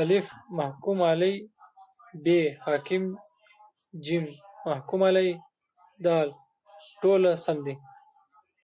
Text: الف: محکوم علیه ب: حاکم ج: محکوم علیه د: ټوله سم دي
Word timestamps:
الف: 0.00 0.26
محکوم 0.58 0.98
علیه 1.12 1.38
ب: 2.24 2.26
حاکم 2.64 3.04
ج: 4.04 4.06
محکوم 4.68 5.00
علیه 5.10 5.34
د: 6.04 6.06
ټوله 7.00 7.32
سم 7.44 7.56
دي 7.66 7.74